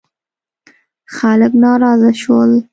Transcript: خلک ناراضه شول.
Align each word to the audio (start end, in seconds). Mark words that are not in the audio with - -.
خلک 1.15 1.51
ناراضه 1.61 2.11
شول. 2.21 2.51